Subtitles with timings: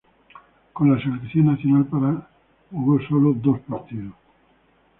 [0.73, 2.27] Con la selección nacional para
[2.71, 4.15] jugó solo dos partidos.